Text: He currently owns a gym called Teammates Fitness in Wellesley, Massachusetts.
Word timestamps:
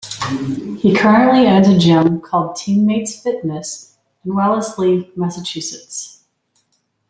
He 0.79 0.95
currently 0.95 1.45
owns 1.47 1.67
a 1.69 1.77
gym 1.77 2.21
called 2.21 2.55
Teammates 2.55 3.21
Fitness 3.21 3.97
in 4.25 4.33
Wellesley, 4.33 5.11
Massachusetts. 5.15 6.23